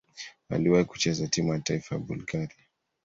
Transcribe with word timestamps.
Aliwahi 0.49 0.85
kucheza 0.85 1.27
timu 1.27 1.53
ya 1.53 1.59
taifa 1.59 1.95
ya 1.95 2.01
Bulgaria. 2.01 2.49